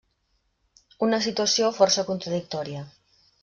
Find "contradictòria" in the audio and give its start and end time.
2.11-2.87